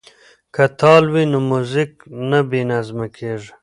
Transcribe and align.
که 0.55 0.65
تال 0.79 1.03
وي 1.13 1.23
نو 1.31 1.39
موزیک 1.49 1.91
نه 2.29 2.39
بې 2.49 2.61
نظمه 2.71 3.07
کیږي. 3.15 3.51